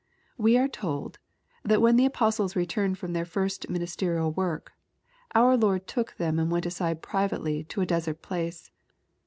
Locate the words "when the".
1.79-2.07